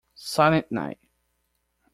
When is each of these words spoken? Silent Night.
Silent 0.15 0.71
Night. 0.71 0.97